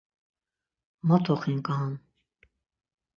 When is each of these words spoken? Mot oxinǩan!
Mot 1.07 1.25
oxinǩan! 1.33 1.91